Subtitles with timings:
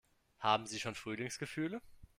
[0.39, 1.79] Haben Sie schon Frühlingsgefühle?